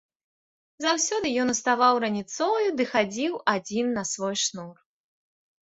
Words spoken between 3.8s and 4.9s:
на свой шнур.